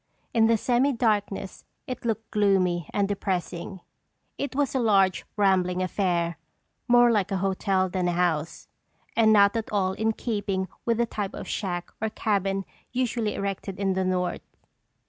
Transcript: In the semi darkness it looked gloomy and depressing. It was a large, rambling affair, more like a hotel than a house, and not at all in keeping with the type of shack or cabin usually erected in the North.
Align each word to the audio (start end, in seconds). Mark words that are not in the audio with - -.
In 0.33 0.47
the 0.47 0.57
semi 0.57 0.93
darkness 0.93 1.63
it 1.85 2.05
looked 2.05 2.31
gloomy 2.31 2.89
and 2.91 3.07
depressing. 3.07 3.81
It 4.39 4.55
was 4.55 4.73
a 4.73 4.79
large, 4.79 5.25
rambling 5.37 5.83
affair, 5.83 6.39
more 6.87 7.11
like 7.11 7.29
a 7.29 7.37
hotel 7.37 7.87
than 7.87 8.07
a 8.07 8.13
house, 8.13 8.67
and 9.15 9.31
not 9.31 9.55
at 9.55 9.71
all 9.71 9.93
in 9.93 10.13
keeping 10.13 10.67
with 10.85 10.97
the 10.97 11.05
type 11.05 11.35
of 11.35 11.47
shack 11.47 11.91
or 12.01 12.09
cabin 12.09 12.65
usually 12.91 13.35
erected 13.35 13.79
in 13.79 13.93
the 13.93 14.03
North. 14.03 14.41